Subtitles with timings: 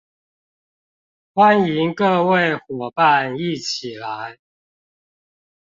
[1.35, 4.39] 歡迎各位夥伴一起來